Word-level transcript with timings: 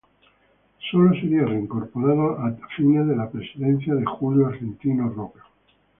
Sólo 0.89 1.11
sería 1.13 1.45
reincorporado 1.45 2.31
a 2.39 2.57
fines 2.75 3.07
de 3.07 3.15
la 3.15 3.29
presidencia 3.29 3.93
de 3.93 4.03
Julio 4.03 4.47
Argentino 4.47 5.07
Roca. 5.09 5.43